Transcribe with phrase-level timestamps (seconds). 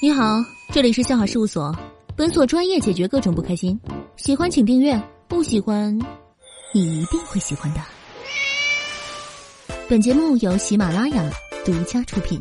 [0.00, 1.76] 你好，这里是笑话事务所，
[2.14, 3.76] 本所专业解决各种不开心。
[4.14, 4.96] 喜欢请订阅，
[5.26, 5.92] 不喜欢，
[6.72, 7.80] 你一定会喜欢的。
[9.88, 11.28] 本节目由喜马拉雅
[11.64, 12.40] 独家出品。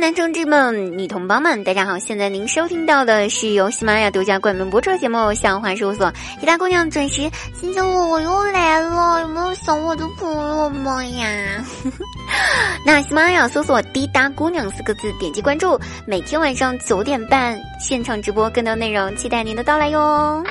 [0.00, 1.98] 男同志们、女同胞们，大家好！
[1.98, 6.06] 现在您收听到的是由喜马拉雅独家冠名播出的节目《笑话事务所》，
[6.40, 7.30] 其他姑娘准时。
[7.60, 11.28] 今天我我又来了，有没有想我的朋友们呀？
[12.86, 20.42] 那喜马拉雅搜索“滴答姑娘”四个字，点击关注，每天晚上九点半现场直播更多内容，期待您的到来哟。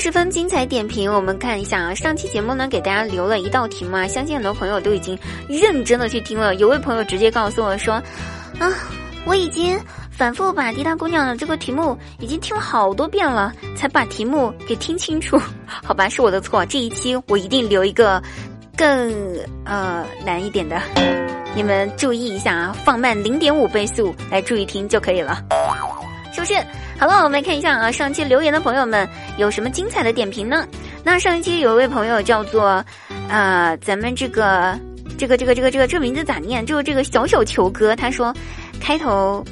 [0.00, 1.94] 十分精彩，点评我们看一下啊。
[1.94, 6.54] 上期节目呢，给大家留了一道题目啊，相信很多朋友都已经认真的去听了。
[6.54, 8.02] 有位朋友直接告诉我说
[8.58, 8.72] ：“啊，
[9.26, 9.78] 我已经
[10.10, 15.38] 反复把滴答姑娘的这个题目已经听了好多遍了，才把题目给听清楚。
[15.68, 16.64] ”好吧，是我的错。
[16.64, 18.22] 这一期我一定留一个
[18.74, 19.12] 更
[19.66, 20.80] 呃难一点的，
[21.54, 25.44] 你们注意一下啊，放慢零点五倍速来注意听就可以了，
[26.32, 26.54] 是不是？
[26.98, 30.66] 好了，我们来看一下啊，上期留言的朋友们有什么精彩的点评呢？
[31.02, 32.84] 那上一期有一位朋友叫做，
[33.28, 34.78] 啊，咱们这个
[35.18, 36.64] 这个这个这个这个这名字咋念？
[36.64, 38.34] 就是这个小小球哥，他说
[38.80, 39.44] 开头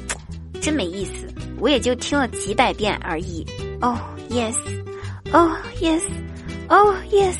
[0.61, 1.11] 真没意思，
[1.59, 3.45] 我也就听了几百遍而已。
[3.81, 3.97] Oh
[4.29, 4.55] yes,
[5.31, 6.01] oh yes,
[6.67, 7.35] oh yes。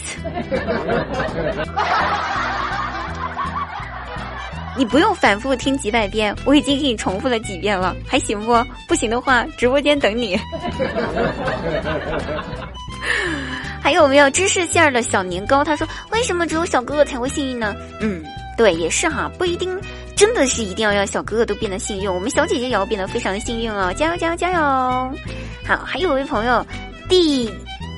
[4.79, 8.55] 你不用反复听几百遍，我已经给你重复了几遍了，还行不？
[8.87, 10.39] 不行的话，直播间等你。
[13.83, 15.65] 还有没有芝士馅儿的小年糕？
[15.65, 18.23] 他说：“为什么只有小哥哥才会幸运呢？”嗯，
[18.55, 19.77] 对，也是哈，不一定
[20.15, 23.93] 真的是一定要让小哥哥都变得幸运，我们小姐姐也要变得非常的幸运哦！
[23.97, 24.61] 加油加油加油！
[25.67, 26.65] 好，还有一位朋友，
[27.09, 27.53] 第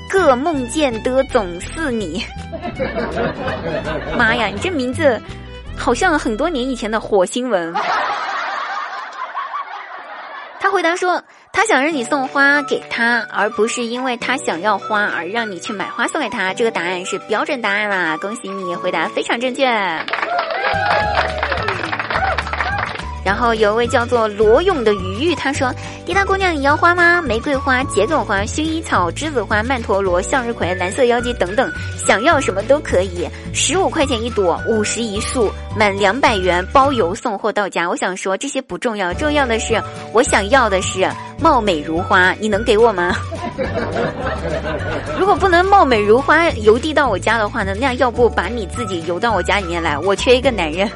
[0.10, 2.26] 个梦见的总是你。
[4.18, 5.22] 妈呀，你这名字！
[5.82, 7.74] 好像很多年以前的火星文。
[10.60, 18.16] 他回答说：“他想让你送花给他，而不是因为他想要花而让你去买花送给他。”这个答案是标准答案啦！
[18.18, 19.66] 恭喜你，回答非常正确。
[23.24, 25.72] 然后有一位叫做罗勇的鱼玉，他说
[26.06, 27.22] ：“滴答姑娘，你要花吗？
[27.22, 33.30] 玫瑰花、桔梗花、薰衣草、栀子花、曼陀罗、向日葵、蓝色妖姬等等，想要什么都可以。
[33.54, 37.88] 十五块钱一朵，五十一束，满两百元包邮送货到家。
[37.88, 39.82] 我想说这些不重要，重要的是
[40.14, 41.08] 我想要的是
[41.40, 43.16] 貌美如花，你能给我吗？
[45.18, 47.74] 如果不能貌美如花邮递到我家的话呢？
[47.80, 49.98] 那要不把你自己邮到我家里面来？
[49.98, 50.90] 我缺一个男人。”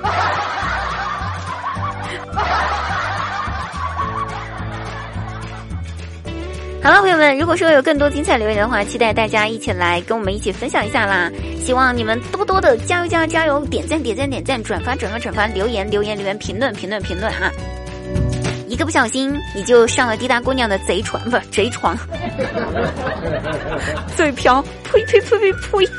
[6.86, 11.32] 好了，朋友们，如果说有更多精彩留言的话，期待大家一起来跟我们一起分享一下啦！
[11.60, 17.52] 希望你们多多的加油加油加油，点赞点赞点赞，转发转发转发，留言留言留言，评论评论评论哈！
[18.68, 21.98] 一个不小心你就上了滴答姑娘的贼船，不是贼床，
[24.16, 24.64] 嘴瓢，
[24.94, 25.92] 呸呸呸呸呸！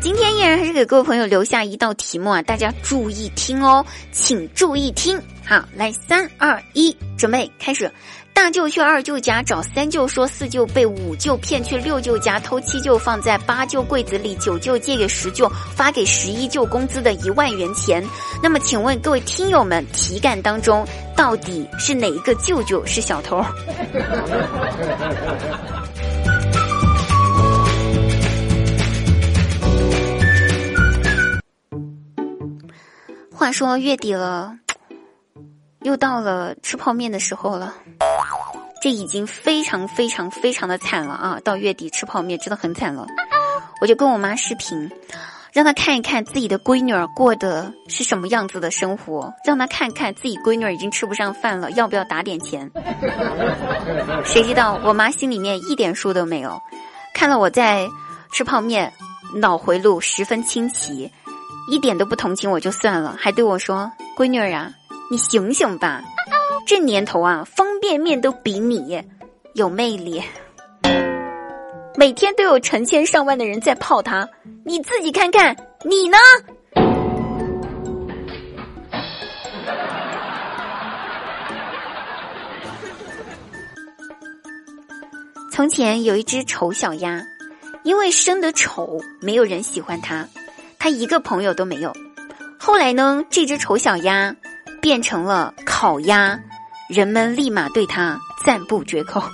[0.00, 5.20] 今天依然还是给各位朋友留下一道题目啊，大家注意听哦，请注意听。
[5.44, 7.90] 好，来三二一，准备开始。
[8.32, 18.04] 大舅去二舅家找三舅说四舅被五舅骗去六舅家偷七舅放在八舅柜子里，九舅借给十舅发给十一舅工资的一万元钱。
[18.40, 23.42] 那么，请问各位听友们，题干当中到底是哪一个舅舅是小偷？
[33.48, 34.58] 他说月底了，
[35.80, 37.72] 又到了吃泡面的时候了。
[38.82, 41.40] 这已经非常非常非常的惨了啊！
[41.42, 43.06] 到月底吃泡面真的很惨了。
[43.80, 44.90] 我就跟我妈视频，
[45.50, 52.70] 让她看一看自己的闺女儿过的是什么样子的生活，让她看看自己闺女儿已经吃不上饭了，要不要打点钱？
[54.26, 56.60] 谁知道我妈心里面一点数都没有，
[57.14, 57.88] 看了我在
[58.30, 58.92] 吃泡面，
[59.36, 61.10] 脑回路十分清奇。
[61.70, 64.72] 一点都不同情我就算了，还对我说：“闺女儿啊，
[65.10, 66.02] 你醒醒吧！
[66.66, 69.02] 这年头啊，方便面都比你
[69.54, 70.22] 有魅力，
[71.94, 74.26] 每天都有成千上万的人在泡它，
[74.64, 75.54] 你自己看看，
[75.84, 76.16] 你呢？”
[85.52, 87.20] 从前有一只丑小鸭，
[87.82, 90.26] 因为生得丑，没有人喜欢它。
[90.78, 91.92] 他一个朋友都没有。
[92.58, 94.34] 后来呢，这只丑小鸭
[94.80, 96.38] 变成了烤鸭、
[96.88, 99.22] 人们立马对他赞不绝口。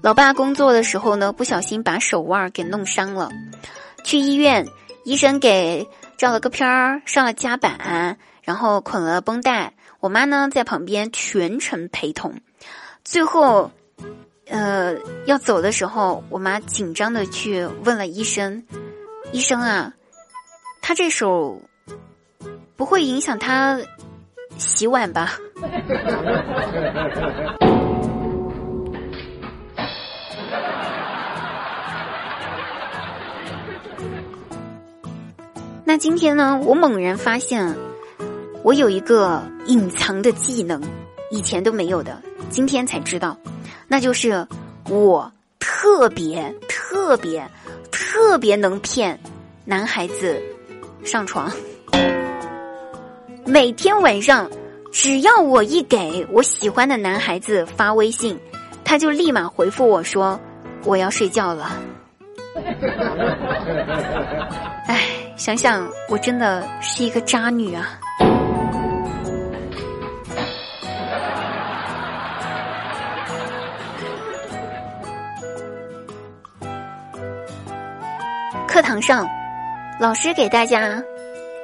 [0.00, 3.28] 老爸工作的时候呢，不小心把手腕给弄伤了，
[4.04, 4.66] 去医院，
[5.04, 5.86] 医生给
[6.16, 8.16] 照了个片儿，上了夹板，
[8.48, 9.74] 然后捆了绷带。
[10.00, 12.40] 我妈呢在旁边全程陪同。
[13.04, 13.70] 最后，
[14.46, 14.96] 呃，
[15.26, 18.64] 要走的时候，我妈紧张的去问了医生
[19.32, 19.92] ：“医生啊，
[20.80, 21.60] 他这手
[22.74, 23.78] 不会影响他
[24.56, 25.34] 洗碗吧？”
[35.84, 37.74] 那今天呢，我猛然发现，
[38.68, 40.78] 我有一个隐藏的技能，
[41.30, 42.20] 以前都没有的，
[42.50, 43.34] 今天才知道，
[43.86, 44.46] 那就是
[44.90, 47.48] 我特别特别
[47.90, 49.18] 特别能骗
[49.64, 50.38] 男孩子
[51.02, 51.50] 上床。
[53.46, 54.50] 每天晚上，
[54.92, 58.38] 只要我一给我喜欢的男孩子发微信，
[58.84, 60.38] 他就立马回复我说
[60.84, 61.72] ：“我要睡觉了。
[64.84, 65.08] ”哎。
[65.38, 67.96] 想想，我真的是一个渣女啊！
[78.68, 79.26] 课堂上，
[79.98, 81.02] 老师给大家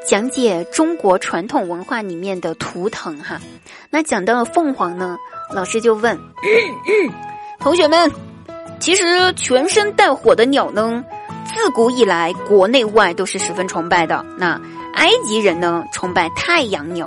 [0.07, 3.39] 讲解中国传统文化里面的图腾哈。
[3.91, 5.19] 那讲到了凤凰呢，
[5.53, 6.19] 老师就问
[7.61, 8.11] 同学们：
[8.81, 11.05] 其实全身带火的鸟呢？
[11.45, 14.25] 自古以来，国内外都是十分崇拜的。
[14.39, 14.59] 那
[14.95, 17.07] 埃及人呢，崇拜太阳鸟；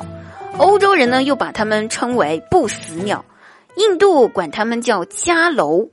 [0.59, 3.25] 欧洲人呢，又把它们称为不死鸟；
[3.75, 5.89] 印度管它们叫迦楼；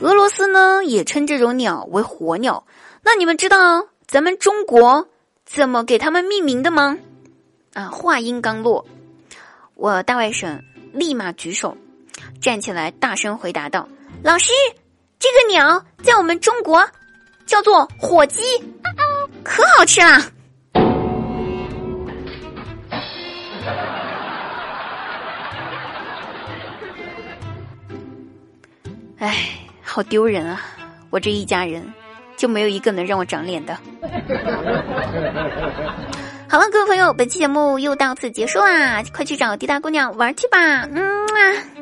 [0.00, 2.64] 俄罗斯呢，也称这种鸟为火鸟。
[3.04, 5.06] 那你们知道咱们中国
[5.44, 6.98] 怎么给它们命名的吗？
[7.74, 8.84] 啊，话音刚落，
[9.74, 10.58] 我大外甥
[10.92, 11.76] 立马举手，
[12.40, 13.86] 站起来大声回答道
[14.24, 14.52] ：“老师，
[15.18, 16.88] 这个鸟在我们中国。”
[17.46, 18.40] 叫做火鸡，
[19.42, 20.18] 可好吃啦！
[29.18, 29.36] 哎，
[29.82, 30.58] 好丢人啊！
[31.10, 31.86] 我这一家人
[32.44, 33.74] 就没有一个能让我长脸的。
[36.46, 39.02] 好了，各位朋友，本期节目又到此结束啦！
[39.14, 41.73] 快去找滴答姑娘玩去吧，嗯啊。